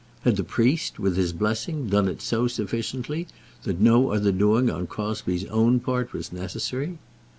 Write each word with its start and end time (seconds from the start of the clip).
Had 0.23 0.35
the 0.35 0.43
priest, 0.43 0.97
with 0.97 1.15
his 1.15 1.31
blessing, 1.31 1.85
done 1.85 2.07
it 2.07 2.23
so 2.23 2.47
sufficiently 2.47 3.27
that 3.65 3.79
no 3.79 4.09
other 4.11 4.31
doing 4.31 4.67
on 4.67 4.87
Crosbie's 4.87 5.45
own 5.45 5.79
part 5.79 6.11
was 6.11 6.31
necessary? 6.33 6.97